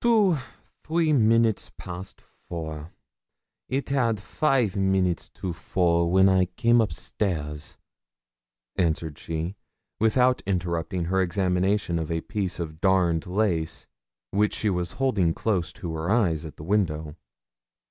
[0.00, 0.38] 'Two
[0.82, 2.94] three minutes past four.
[3.68, 7.76] It had five minutes to four when I came upstairs,'
[8.76, 9.56] answered she,
[10.00, 13.86] without interrupting her examination of a piece of darned lace
[14.30, 17.16] which she was holding close to her eyes at the window.